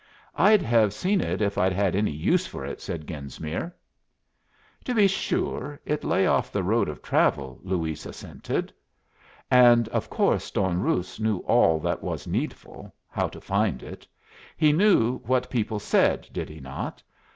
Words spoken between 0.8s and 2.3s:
seen it if I'd had any